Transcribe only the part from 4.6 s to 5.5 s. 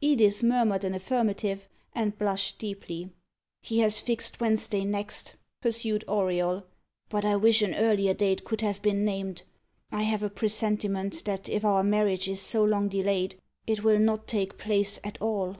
next,"